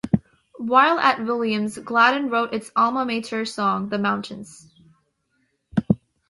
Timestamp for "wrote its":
2.31-2.71